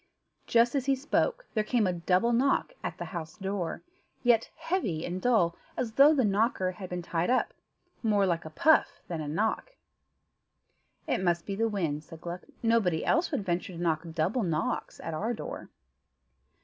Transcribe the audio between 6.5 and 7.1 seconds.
had been